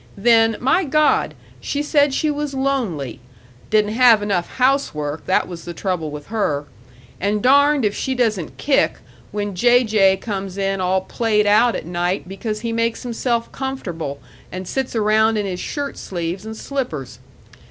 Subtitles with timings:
[0.17, 1.35] Then, my God!
[1.59, 3.19] she said she was lonely!
[3.69, 6.65] Didn't have enough housework, that was the trouble with her;
[7.19, 8.97] and darned if she doesn't kick
[9.31, 9.83] when J.
[9.83, 10.17] J.
[10.17, 14.19] comes in all played out at night because he makes himself comfortable
[14.51, 17.19] and sits around in his shirt sleeves and slippers.